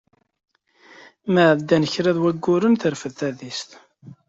[1.31, 3.69] Mi ɛeddan kraḍ waguren terfed tadist.